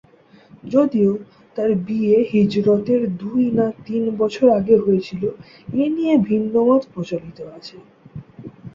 যদিও, 0.65 1.11
তার 1.55 1.69
বিয়ে 1.87 2.15
হিজরতের 2.31 3.01
দুই 3.21 3.43
না 3.57 3.67
তিন 3.85 4.03
বছর 4.17 4.45
আগে 4.59 4.75
হয়েছিল, 4.77 5.23
এ 5.73 5.83
নিয়ে 5.95 6.13
ভিন্নমত 6.27 6.83
প্রচলিত 6.93 7.39
আছে। 7.57 7.77